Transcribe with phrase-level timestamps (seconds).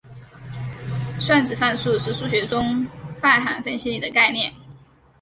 [1.19, 2.83] 算子范数是数学中
[3.19, 4.51] 泛函分析里的概念。